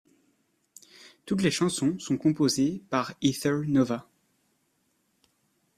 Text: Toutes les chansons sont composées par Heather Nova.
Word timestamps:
Toutes 1.27 1.43
les 1.43 1.51
chansons 1.51 1.99
sont 1.99 2.17
composées 2.17 2.81
par 2.89 3.13
Heather 3.21 3.65
Nova. 3.67 4.09